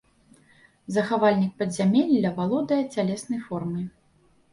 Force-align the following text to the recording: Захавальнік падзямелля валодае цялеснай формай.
Захавальнік 0.95 1.51
падзямелля 1.59 2.31
валодае 2.39 2.79
цялеснай 2.97 3.39
формай. 3.51 3.85